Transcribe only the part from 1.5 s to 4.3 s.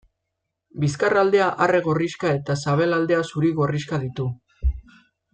arre gorrixka eta sabelaldea zuri gorrixka ditu.